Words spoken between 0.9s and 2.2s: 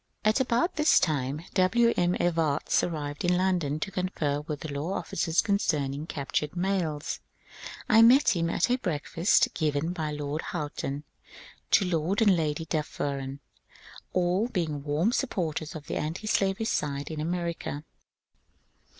time W. M.